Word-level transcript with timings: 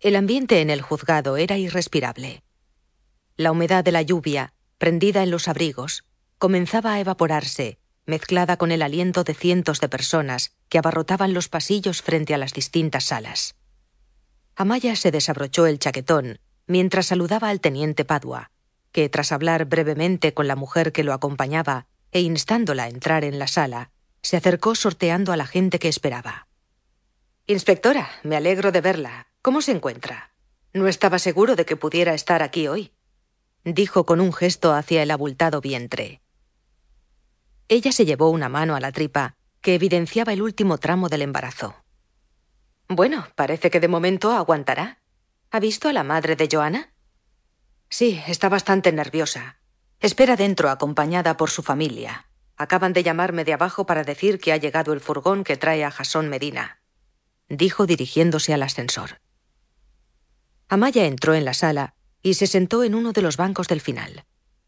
El 0.00 0.14
ambiente 0.14 0.60
en 0.60 0.68
el 0.68 0.82
juzgado 0.82 1.36
era 1.38 1.56
irrespirable. 1.56 2.42
La 3.36 3.50
humedad 3.50 3.82
de 3.82 3.92
la 3.92 4.02
lluvia, 4.02 4.52
prendida 4.78 5.22
en 5.22 5.30
los 5.30 5.48
abrigos, 5.48 6.04
comenzaba 6.38 6.92
a 6.94 7.00
evaporarse, 7.00 7.78
mezclada 8.04 8.58
con 8.58 8.72
el 8.72 8.82
aliento 8.82 9.24
de 9.24 9.34
cientos 9.34 9.80
de 9.80 9.88
personas 9.88 10.52
que 10.68 10.78
abarrotaban 10.78 11.32
los 11.32 11.48
pasillos 11.48 12.02
frente 12.02 12.34
a 12.34 12.38
las 12.38 12.52
distintas 12.52 13.04
salas. 13.04 13.56
Amaya 14.54 14.96
se 14.96 15.10
desabrochó 15.10 15.66
el 15.66 15.78
chaquetón 15.78 16.40
mientras 16.66 17.06
saludaba 17.06 17.48
al 17.48 17.60
teniente 17.60 18.04
Padua, 18.04 18.50
que 18.92 19.08
tras 19.08 19.32
hablar 19.32 19.64
brevemente 19.64 20.34
con 20.34 20.46
la 20.46 20.56
mujer 20.56 20.92
que 20.92 21.04
lo 21.04 21.12
acompañaba 21.12 21.86
e 22.12 22.20
instándola 22.20 22.84
a 22.84 22.88
entrar 22.88 23.24
en 23.24 23.38
la 23.38 23.46
sala, 23.46 23.90
se 24.22 24.36
acercó 24.36 24.74
sorteando 24.74 25.32
a 25.32 25.36
la 25.36 25.46
gente 25.46 25.78
que 25.78 25.88
esperaba. 25.88 26.48
Inspectora, 27.46 28.10
me 28.24 28.36
alegro 28.36 28.72
de 28.72 28.80
verla. 28.80 29.28
¿Cómo 29.46 29.62
se 29.62 29.70
encuentra? 29.70 30.32
No 30.72 30.88
estaba 30.88 31.20
seguro 31.20 31.54
de 31.54 31.64
que 31.64 31.76
pudiera 31.76 32.14
estar 32.14 32.42
aquí 32.42 32.66
hoy, 32.66 32.90
dijo 33.62 34.04
con 34.04 34.20
un 34.20 34.32
gesto 34.32 34.74
hacia 34.74 35.04
el 35.04 35.10
abultado 35.12 35.60
vientre. 35.60 36.20
Ella 37.68 37.92
se 37.92 38.04
llevó 38.04 38.30
una 38.30 38.48
mano 38.48 38.74
a 38.74 38.80
la 38.80 38.90
tripa, 38.90 39.36
que 39.60 39.76
evidenciaba 39.76 40.32
el 40.32 40.42
último 40.42 40.78
tramo 40.78 41.08
del 41.08 41.22
embarazo. 41.22 41.76
Bueno, 42.88 43.28
parece 43.36 43.70
que 43.70 43.78
de 43.78 43.86
momento 43.86 44.32
aguantará. 44.32 44.98
¿Ha 45.52 45.60
visto 45.60 45.88
a 45.88 45.92
la 45.92 46.02
madre 46.02 46.34
de 46.34 46.48
Joana? 46.50 46.92
Sí, 47.88 48.20
está 48.26 48.48
bastante 48.48 48.90
nerviosa. 48.90 49.60
Espera 50.00 50.34
dentro 50.34 50.70
acompañada 50.70 51.36
por 51.36 51.50
su 51.50 51.62
familia. 51.62 52.26
Acaban 52.56 52.92
de 52.92 53.04
llamarme 53.04 53.44
de 53.44 53.52
abajo 53.52 53.86
para 53.86 54.02
decir 54.02 54.40
que 54.40 54.52
ha 54.52 54.56
llegado 54.56 54.92
el 54.92 54.98
furgón 54.98 55.44
que 55.44 55.56
trae 55.56 55.84
a 55.84 55.92
Jasón 55.92 56.28
Medina, 56.28 56.80
dijo 57.48 57.86
dirigiéndose 57.86 58.52
al 58.52 58.64
ascensor. 58.64 59.20
Amaya 60.68 61.06
entró 61.06 61.34
en 61.34 61.44
la 61.44 61.54
sala 61.54 61.94
y 62.22 62.34
se 62.34 62.48
sentó 62.48 62.82
en 62.82 62.96
uno 62.96 63.12
de 63.12 63.22
los 63.22 63.36
bancos 63.36 63.68
del 63.68 63.80
final. 63.80 64.24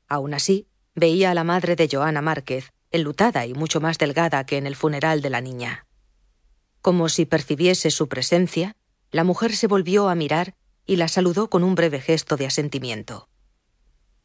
Aún 0.08 0.32
así, 0.32 0.68
veía 0.94 1.32
a 1.32 1.34
la 1.34 1.42
madre 1.42 1.74
de 1.74 1.88
Joana 1.90 2.22
Márquez, 2.22 2.72
enlutada 2.92 3.46
y 3.46 3.54
mucho 3.54 3.80
más 3.80 3.98
delgada 3.98 4.46
que 4.46 4.58
en 4.58 4.66
el 4.66 4.76
funeral 4.76 5.22
de 5.22 5.30
la 5.30 5.40
niña. 5.40 5.86
Como 6.82 7.08
si 7.08 7.26
percibiese 7.26 7.90
su 7.90 8.08
presencia, 8.08 8.76
la 9.10 9.24
mujer 9.24 9.56
se 9.56 9.66
volvió 9.66 10.08
a 10.08 10.14
mirar 10.14 10.54
y 10.86 10.96
la 10.96 11.08
saludó 11.08 11.50
con 11.50 11.64
un 11.64 11.74
breve 11.74 12.00
gesto 12.00 12.36
de 12.36 12.46
asentimiento. 12.46 13.28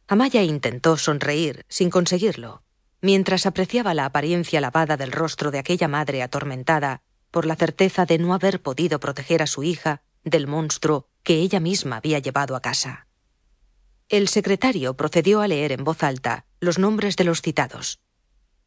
Amaya 0.07 0.43
intentó 0.43 0.97
sonreír, 0.97 1.65
sin 1.69 1.89
conseguirlo, 1.89 2.61
mientras 3.01 3.47
apreciaba 3.47 3.95
la 3.95 4.05
apariencia 4.05 4.61
lavada 4.61 4.95
del 4.95 5.11
rostro 5.11 5.49
de 5.49 5.57
aquella 5.57 5.87
madre 5.87 6.21
atormentada 6.21 7.01
por 7.31 7.47
la 7.47 7.55
certeza 7.55 8.05
de 8.05 8.19
no 8.19 8.35
haber 8.35 8.61
podido 8.61 8.99
proteger 8.99 9.41
a 9.41 9.47
su 9.47 9.63
hija 9.63 10.03
del 10.23 10.47
monstruo 10.47 11.07
que 11.23 11.35
ella 11.35 11.59
misma 11.59 11.97
había 11.97 12.19
llevado 12.19 12.55
a 12.55 12.61
casa. 12.61 13.07
El 14.09 14.27
secretario 14.27 14.95
procedió 14.95 15.41
a 15.41 15.47
leer 15.47 15.71
en 15.71 15.83
voz 15.83 16.03
alta 16.03 16.45
los 16.59 16.77
nombres 16.77 17.15
de 17.15 17.23
los 17.23 17.41
citados. 17.41 17.99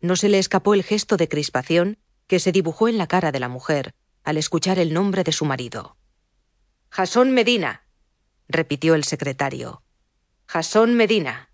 No 0.01 0.17
se 0.17 0.29
le 0.29 0.39
escapó 0.39 0.75
el 0.75 0.83
gesto 0.83 1.17
de 1.17 1.29
crispación 1.29 1.99
que 2.27 2.41
se 2.41 2.53
dibujó 2.53 2.89
en 2.89 2.99
la 2.99 3.07
cara 3.07 3.33
de 3.33 3.41
la 3.41 3.49
mujer 3.49 3.95
al 4.25 4.37
escuchar 4.37 4.79
el 4.79 4.93
nombre 4.93 5.23
de 5.23 5.33
su 5.33 5.45
marido. 5.45 5.97
Jasón 6.91 7.31
Medina, 7.33 7.87
repitió 8.49 8.95
el 8.95 9.05
secretario. 9.05 9.83
Jasón 10.47 10.95
Medina. 10.95 11.51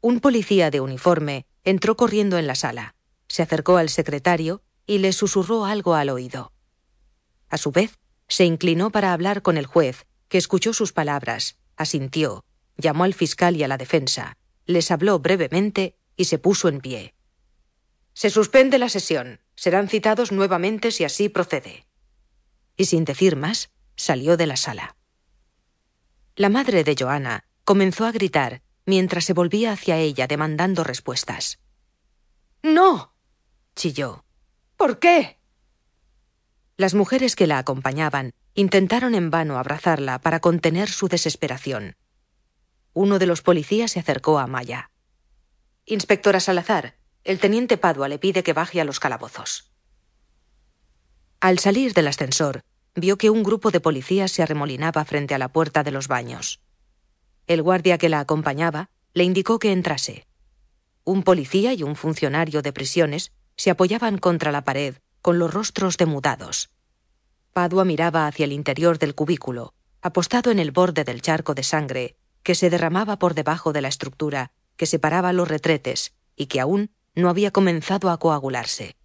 Un 0.00 0.20
policía 0.20 0.70
de 0.70 0.80
uniforme 0.80 1.46
entró 1.64 1.96
corriendo 1.96 2.38
en 2.38 2.46
la 2.46 2.54
sala, 2.54 2.94
se 3.28 3.42
acercó 3.42 3.76
al 3.76 3.88
secretario 3.90 4.62
y 4.86 4.98
le 4.98 5.12
susurró 5.12 5.66
algo 5.66 5.94
al 5.94 6.08
oído. 6.08 6.52
A 7.50 7.58
su 7.58 7.72
vez, 7.72 7.98
se 8.28 8.44
inclinó 8.44 8.90
para 8.90 9.12
hablar 9.12 9.42
con 9.42 9.56
el 9.56 9.66
juez, 9.66 10.06
que 10.28 10.38
escuchó 10.38 10.72
sus 10.72 10.92
palabras, 10.92 11.56
asintió, 11.76 12.44
llamó 12.76 13.04
al 13.04 13.14
fiscal 13.14 13.56
y 13.56 13.62
a 13.62 13.68
la 13.68 13.78
defensa, 13.78 14.36
les 14.66 14.90
habló 14.90 15.18
brevemente 15.18 15.96
y 16.16 16.26
se 16.26 16.38
puso 16.38 16.68
en 16.68 16.80
pie. 16.80 17.14
Se 18.12 18.30
suspende 18.30 18.78
la 18.78 18.88
sesión. 18.88 19.40
Serán 19.54 19.88
citados 19.88 20.30
nuevamente 20.30 20.90
si 20.90 21.04
así 21.04 21.28
procede. 21.28 21.86
Y 22.76 22.84
sin 22.84 23.04
decir 23.04 23.36
más, 23.36 23.70
salió 23.96 24.36
de 24.36 24.46
la 24.46 24.56
sala. 24.56 24.96
La 26.36 26.48
madre 26.48 26.84
de 26.84 26.96
Joana 26.98 27.44
comenzó 27.64 28.06
a 28.06 28.12
gritar 28.12 28.62
mientras 28.86 29.24
se 29.24 29.32
volvía 29.32 29.72
hacia 29.72 29.98
ella 29.98 30.26
demandando 30.26 30.84
respuestas. 30.84 31.58
No. 32.62 33.14
chilló. 33.74 34.24
¿Por 34.76 34.98
qué? 34.98 35.37
Las 36.78 36.94
mujeres 36.94 37.34
que 37.34 37.48
la 37.48 37.58
acompañaban 37.58 38.34
intentaron 38.54 39.16
en 39.16 39.30
vano 39.30 39.58
abrazarla 39.58 40.20
para 40.20 40.38
contener 40.38 40.88
su 40.88 41.08
desesperación. 41.08 41.96
Uno 42.92 43.18
de 43.18 43.26
los 43.26 43.42
policías 43.42 43.90
se 43.90 43.98
acercó 43.98 44.38
a 44.38 44.46
Maya. 44.46 44.92
Inspectora 45.86 46.38
Salazar, 46.38 46.96
el 47.24 47.40
teniente 47.40 47.78
Padua 47.78 48.06
le 48.06 48.20
pide 48.20 48.44
que 48.44 48.52
baje 48.52 48.80
a 48.80 48.84
los 48.84 49.00
calabozos. 49.00 49.72
Al 51.40 51.58
salir 51.58 51.94
del 51.94 52.06
ascensor, 52.06 52.62
vio 52.94 53.18
que 53.18 53.30
un 53.30 53.42
grupo 53.42 53.72
de 53.72 53.80
policías 53.80 54.30
se 54.30 54.44
arremolinaba 54.44 55.04
frente 55.04 55.34
a 55.34 55.38
la 55.38 55.48
puerta 55.48 55.82
de 55.82 55.90
los 55.90 56.06
baños. 56.06 56.60
El 57.48 57.60
guardia 57.60 57.98
que 57.98 58.08
la 58.08 58.20
acompañaba 58.20 58.88
le 59.14 59.24
indicó 59.24 59.58
que 59.58 59.72
entrase. 59.72 60.28
Un 61.02 61.24
policía 61.24 61.72
y 61.72 61.82
un 61.82 61.96
funcionario 61.96 62.62
de 62.62 62.72
prisiones 62.72 63.32
se 63.56 63.70
apoyaban 63.70 64.18
contra 64.18 64.52
la 64.52 64.62
pared, 64.62 64.94
con 65.28 65.38
los 65.38 65.52
rostros 65.52 65.98
demudados. 65.98 66.70
Padua 67.52 67.84
miraba 67.84 68.26
hacia 68.26 68.46
el 68.46 68.52
interior 68.52 68.98
del 68.98 69.14
cubículo, 69.14 69.74
apostado 70.00 70.50
en 70.50 70.58
el 70.58 70.70
borde 70.70 71.04
del 71.04 71.20
charco 71.20 71.52
de 71.52 71.64
sangre 71.64 72.16
que 72.42 72.54
se 72.54 72.70
derramaba 72.70 73.18
por 73.18 73.34
debajo 73.34 73.74
de 73.74 73.82
la 73.82 73.88
estructura 73.88 74.52
que 74.78 74.86
separaba 74.86 75.34
los 75.34 75.46
retretes 75.46 76.14
y 76.34 76.46
que 76.46 76.60
aún 76.60 76.92
no 77.14 77.28
había 77.28 77.50
comenzado 77.50 78.08
a 78.08 78.18
coagularse. 78.18 78.96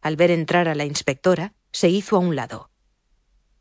Al 0.00 0.16
ver 0.16 0.32
entrar 0.32 0.66
a 0.66 0.74
la 0.74 0.86
inspectora, 0.86 1.54
se 1.70 1.88
hizo 1.88 2.16
a 2.16 2.18
un 2.18 2.34
lado. 2.34 2.72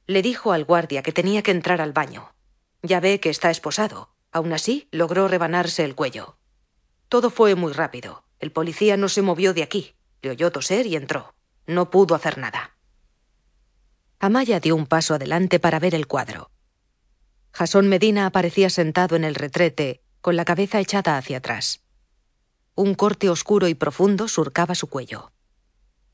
Le 0.07 0.23
dijo 0.23 0.53
al 0.53 0.65
guardia 0.65 1.03
que 1.03 1.11
tenía 1.11 1.43
que 1.43 1.51
entrar 1.51 1.79
al 1.79 1.93
baño. 1.93 2.33
Ya 2.81 2.99
ve 2.99 3.19
que 3.19 3.29
está 3.29 3.51
esposado. 3.51 4.15
Aún 4.31 4.51
así, 4.51 4.87
logró 4.89 5.27
rebanarse 5.27 5.85
el 5.85 5.93
cuello. 5.93 6.39
Todo 7.07 7.29
fue 7.29 7.53
muy 7.53 7.71
rápido. 7.71 8.23
El 8.39 8.51
policía 8.51 8.97
no 8.97 9.09
se 9.09 9.21
movió 9.21 9.53
de 9.53 9.61
aquí. 9.61 9.93
Le 10.23 10.31
oyó 10.31 10.51
toser 10.51 10.87
y 10.87 10.95
entró. 10.95 11.36
No 11.67 11.91
pudo 11.91 12.15
hacer 12.15 12.37
nada. 12.37 12.77
Amaya 14.19 14.59
dio 14.59 14.75
un 14.75 14.87
paso 14.87 15.13
adelante 15.13 15.59
para 15.59 15.79
ver 15.79 15.93
el 15.93 16.07
cuadro. 16.07 16.49
Jasón 17.51 17.89
Medina 17.89 18.25
aparecía 18.25 18.69
sentado 18.69 19.15
en 19.15 19.25
el 19.25 19.35
retrete, 19.35 20.01
con 20.21 20.37
la 20.37 20.45
cabeza 20.45 20.79
echada 20.79 21.17
hacia 21.17 21.37
atrás. 21.37 21.81
Un 22.73 22.95
corte 22.95 23.29
oscuro 23.29 23.67
y 23.67 23.73
profundo 23.73 24.27
surcaba 24.27 24.75
su 24.75 24.87
cuello. 24.87 25.33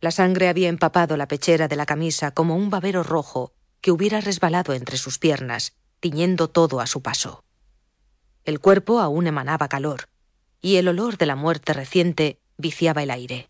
La 0.01 0.11
sangre 0.11 0.49
había 0.49 0.69
empapado 0.69 1.17
la 1.17 1.27
pechera 1.27 1.67
de 1.67 1.75
la 1.75 1.85
camisa 1.85 2.31
como 2.31 2.55
un 2.55 2.69
babero 2.69 3.03
rojo 3.03 3.53
que 3.79 3.91
hubiera 3.91 4.21
resbalado 4.21 4.73
entre 4.73 4.97
sus 4.97 5.19
piernas, 5.19 5.73
tiñendo 5.99 6.49
todo 6.49 6.81
a 6.81 6.87
su 6.87 7.01
paso. 7.01 7.43
El 8.43 8.59
cuerpo 8.59 8.99
aún 8.99 9.27
emanaba 9.27 9.67
calor, 9.67 10.09
y 10.61 10.77
el 10.77 10.87
olor 10.87 11.17
de 11.17 11.25
la 11.25 11.35
muerte 11.35 11.73
reciente 11.73 12.39
viciaba 12.57 13.03
el 13.03 13.11
aire. 13.11 13.49